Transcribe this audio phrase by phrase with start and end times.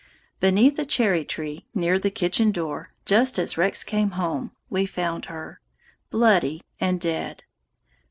[0.39, 5.25] Beneath a cherry tree near the kitchen door, just as Rex came home, we found
[5.25, 5.61] her,
[6.09, 7.43] bloody and dead.